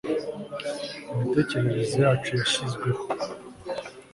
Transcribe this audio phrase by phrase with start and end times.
[1.13, 3.01] Imitekerereze yacu yashizweho